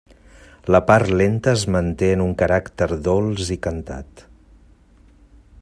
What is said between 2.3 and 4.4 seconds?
caràcter dolç i cantat.